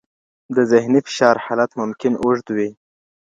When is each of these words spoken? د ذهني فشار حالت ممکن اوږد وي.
د 0.55 0.57
ذهني 0.71 0.99
فشار 1.07 1.35
حالت 1.45 1.71
ممکن 1.81 2.13
اوږد 2.23 2.47
وي. 2.55 2.69